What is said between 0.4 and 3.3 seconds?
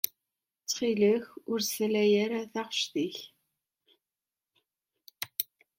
Ttxil-k ur salay ara taɣect-ik.